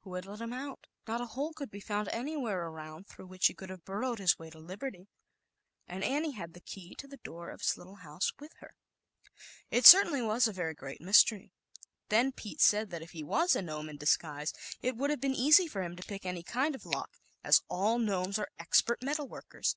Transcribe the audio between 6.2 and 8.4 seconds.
had the key to the door of his little house